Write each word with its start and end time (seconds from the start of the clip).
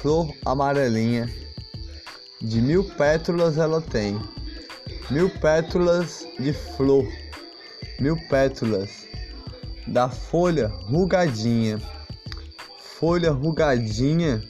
flor 0.00 0.32
amarelinha. 0.44 1.28
De 2.40 2.60
mil 2.60 2.84
pétalas 2.84 3.58
ela 3.58 3.80
tem, 3.80 4.20
mil 5.10 5.28
pétalas 5.40 6.24
de 6.38 6.52
flor, 6.52 7.06
mil 7.98 8.16
pétalas 8.28 9.06
da 9.86 10.08
folha 10.08 10.68
rugadinha, 10.68 11.80
folha 12.78 13.32
rugadinha 13.32 14.40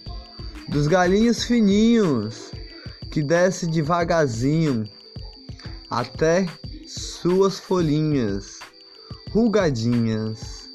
dos 0.68 0.86
galinhos 0.86 1.44
fininhos 1.44 2.50
que 3.10 3.22
desce 3.22 3.66
devagarzinho 3.66 4.84
até 5.88 6.46
suas 6.86 7.58
folhinhas 7.58 8.58
rugadinhas, 9.30 10.68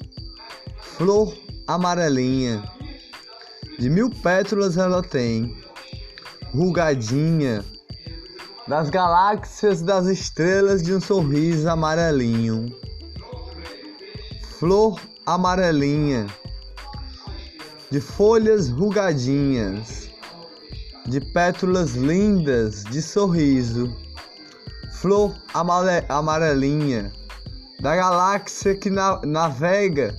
flor 0.80 1.32
amarelinha, 1.66 2.62
de 3.78 3.90
mil 3.90 4.10
pétalas 4.10 4.76
ela 4.76 5.02
tem, 5.02 5.56
rugadinha, 6.52 7.64
das 8.66 8.88
galáxias 8.88 9.82
das 9.82 10.06
estrelas 10.06 10.82
de 10.82 10.94
um 10.94 11.00
sorriso 11.00 11.68
amarelinho, 11.68 12.74
flor 14.58 15.00
amarelinha, 15.26 16.26
de 17.90 18.00
folhas 18.00 18.68
rugadinhas, 18.68 20.08
de 21.06 21.20
pétalas 21.20 21.94
lindas 21.94 22.84
de 22.84 23.02
sorriso, 23.02 23.94
flor 24.92 25.34
amarelinha 26.08 27.12
da 27.80 27.94
galáxia 27.94 28.74
que 28.74 28.88
na 28.88 29.20
navega 29.26 30.16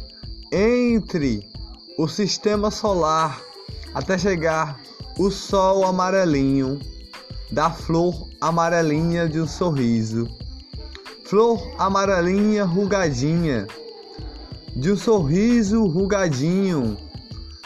entre 0.52 1.55
o 1.98 2.08
sistema 2.08 2.70
solar 2.70 3.42
até 3.94 4.18
chegar 4.18 4.80
o 5.18 5.32
sol 5.32 5.86
amarelinho 5.86 6.80
da 7.52 7.70
flor 7.70 8.28
amarelinha 8.42 9.30
de 9.30 9.40
um 9.40 9.48
sorriso. 9.48 10.28
Flor 11.26 11.74
amarelinha 11.78 12.66
rugadinha 12.66 13.68
de 14.76 14.92
um 14.92 14.98
sorriso 14.98 15.86
rugadinho 15.86 16.98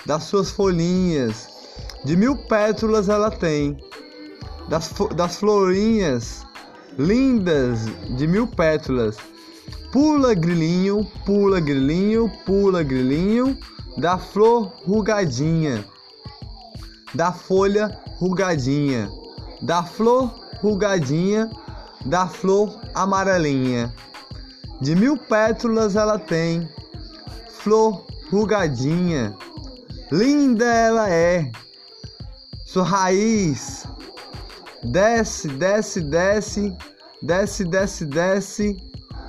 das 0.05 0.23
suas 0.23 0.51
folhinhas. 0.51 1.47
De 2.05 2.15
mil 2.15 2.35
pétalas 2.35 3.09
ela 3.09 3.29
tem, 3.29 3.77
das, 4.69 4.93
das 5.15 5.37
florinhas 5.37 6.45
lindas 6.97 7.79
de 8.15 8.25
mil 8.27 8.47
pétalas 8.47 9.17
Pula 9.91 10.35
grilinho, 10.35 11.03
pula 11.25 11.59
grilinho, 11.59 12.31
pula 12.45 12.83
grilinho, 12.83 13.57
da 13.99 14.17
flor 14.17 14.71
rugadinha, 14.87 15.83
da 17.13 17.33
folha 17.33 17.99
rugadinha, 18.17 19.11
da 19.61 19.83
flor 19.83 20.33
rugadinha, 20.61 21.49
da 22.05 22.25
flor 22.25 22.79
amarelinha. 22.93 23.93
De 24.79 24.95
mil 24.95 25.17
pétalas 25.17 25.97
ela 25.97 26.17
tem, 26.17 26.69
flor 27.49 28.05
rugadinha, 28.31 29.35
linda 30.09 30.65
ela 30.65 31.09
é, 31.09 31.51
sua 32.65 32.85
raiz. 32.85 33.85
Desce, 34.81 35.49
desce, 35.49 35.99
desce, 35.99 36.73
desce, 37.21 37.65
desce, 37.65 38.05
desce. 38.05 38.77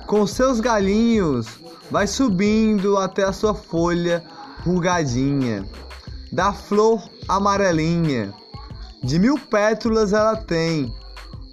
Com 0.07 0.25
seus 0.25 0.61
galinhos, 0.61 1.47
vai 1.89 2.07
subindo 2.07 2.97
até 2.97 3.23
a 3.23 3.33
sua 3.33 3.53
folha 3.53 4.23
rugadinha, 4.63 5.65
da 6.31 6.53
flor 6.53 7.03
amarelinha. 7.27 8.33
De 9.03 9.17
mil 9.17 9.37
pétalas 9.37 10.13
ela 10.13 10.35
tem, 10.35 10.93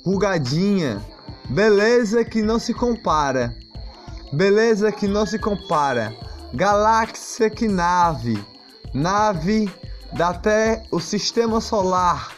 rugadinha, 0.05 1.01
beleza 1.49 2.25
que 2.25 2.43
não 2.43 2.59
se 2.59 2.75
compara, 2.75 3.57
beleza 4.33 4.93
que 4.93 5.09
não 5.09 5.25
se 5.25 5.39
compara, 5.39 6.15
galáxia 6.53 7.49
que 7.49 7.67
nave, 7.67 8.43
nave 8.93 9.73
da 10.13 10.29
até 10.29 10.85
o 10.91 11.01
sistema 11.01 11.61
solar, 11.61 12.33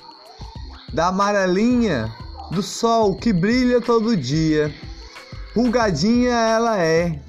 da 0.92 1.08
amarelinha, 1.08 2.12
do 2.50 2.62
sol 2.62 3.14
que 3.16 3.32
brilha 3.32 3.80
todo 3.80 4.16
dia 4.16 4.72
Pulgadinha 5.52 6.32
ela 6.32 6.78
é, 6.78 7.20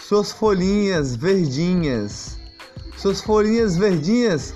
suas 0.00 0.32
folhinhas 0.32 1.14
verdinhas, 1.14 2.37
suas 2.98 3.20
folhinhas 3.20 3.76
verdinhas 3.76 4.52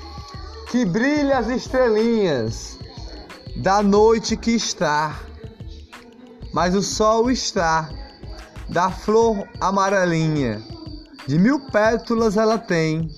que 0.69 0.85
brilham 0.85 1.39
as 1.39 1.49
estrelinhas 1.49 2.77
da 3.57 3.83
noite 3.83 4.37
que 4.37 4.51
está, 4.51 5.21
mas 6.53 6.75
o 6.75 6.83
sol 6.83 7.31
está 7.31 7.89
da 8.69 8.91
flor 8.91 9.47
amarelinha. 9.61 10.61
De 11.27 11.39
mil 11.39 11.61
pétalas 11.61 12.37
ela 12.37 12.59
tem, 12.59 13.09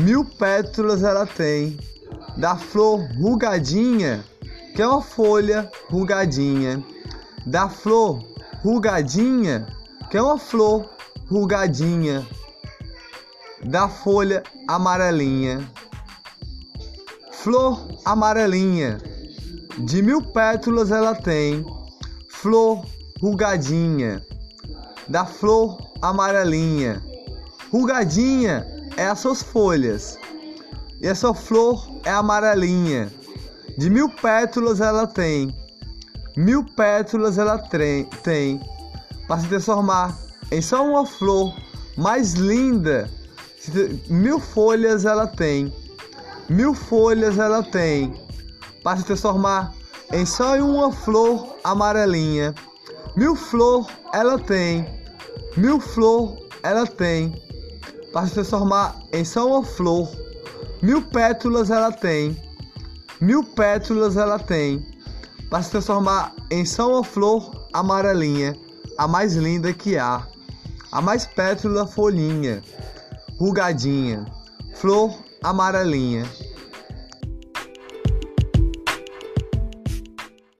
mil 0.00 0.24
pétalas 0.24 1.04
ela 1.04 1.24
tem, 1.24 1.78
da 2.36 2.56
flor 2.56 3.00
rugadinha, 3.16 4.24
que 4.74 4.82
é 4.82 4.88
uma 4.88 5.02
folha 5.02 5.70
rugadinha, 5.88 6.82
da 7.46 7.68
flor 7.68 8.24
rugadinha, 8.64 9.66
que 10.10 10.16
é 10.16 10.22
uma 10.22 10.38
flor 10.38 10.88
rugadinha 11.30 12.26
da 13.64 13.88
folha 13.88 14.42
amarelinha. 14.68 15.68
Flor 17.32 17.88
amarelinha, 18.04 18.98
de 19.78 20.02
mil 20.02 20.22
pétalas 20.22 20.90
ela 20.90 21.14
tem, 21.14 21.64
flor 22.28 22.84
rugadinha, 23.20 24.24
da 25.08 25.24
flor 25.24 25.78
amarelinha. 26.02 27.02
Rugadinha 27.72 28.66
é 28.96 29.06
as 29.06 29.20
suas 29.20 29.42
folhas, 29.42 30.18
e 31.00 31.06
essa 31.06 31.32
flor 31.32 31.88
é 32.04 32.10
amarelinha. 32.10 33.10
De 33.76 33.88
mil 33.88 34.08
pétalas 34.08 34.80
ela 34.80 35.06
tem, 35.06 35.54
Mil 36.38 36.62
pétalas 36.62 37.36
ela 37.36 37.58
tem 37.58 38.60
para 39.26 39.40
se 39.40 39.48
transformar 39.48 40.16
em 40.52 40.62
só 40.62 40.86
uma 40.88 41.04
flor 41.04 41.52
mais 41.96 42.34
linda. 42.34 43.10
Mil 44.08 44.38
folhas 44.40 45.04
ela 45.04 45.26
tem. 45.26 45.72
Mil 46.48 46.74
folhas 46.74 47.38
ela 47.38 47.62
tem 47.62 48.14
para 48.82 48.98
se 48.98 49.04
transformar 49.04 49.74
em 50.12 50.24
só 50.24 50.56
uma 50.58 50.90
flor 50.90 51.56
amarelinha. 51.64 52.54
Mil 53.16 53.36
flor 53.36 53.86
ela 54.12 54.38
tem. 54.38 54.86
Mil 55.56 55.80
flor 55.80 56.38
ela 56.62 56.86
tem 56.86 57.34
para 58.12 58.26
se 58.26 58.34
transformar 58.34 58.96
em 59.12 59.24
só 59.24 59.46
uma 59.46 59.64
flor. 59.64 60.08
Mil 60.80 61.02
pétalas 61.02 61.70
ela 61.70 61.92
tem. 61.92 62.36
Mil 63.20 63.42
pétalas 63.42 64.16
ela 64.16 64.38
tem 64.38 64.86
para 65.50 65.62
se 65.62 65.70
transformar 65.70 66.32
em 66.50 66.64
só 66.64 66.90
uma 66.92 67.04
flor 67.04 67.66
amarelinha, 67.72 68.56
a 68.96 69.08
mais 69.08 69.34
linda 69.34 69.72
que 69.72 69.96
há, 69.96 70.26
a 70.92 71.00
mais 71.00 71.26
pétala 71.26 71.86
folhinha, 71.86 72.62
rugadinha, 73.40 74.26
flor 74.74 75.12
amarelinha. 75.42 76.26